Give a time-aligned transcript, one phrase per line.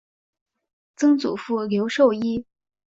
[0.95, 2.43] 曾祖父刘寿一。